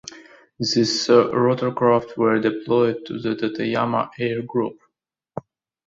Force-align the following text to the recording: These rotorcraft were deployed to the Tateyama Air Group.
These 0.59 1.09
rotorcraft 1.09 2.17
were 2.17 2.39
deployed 2.39 3.05
to 3.05 3.19
the 3.19 3.35
Tateyama 3.35 4.09
Air 4.17 4.41
Group. 4.41 4.79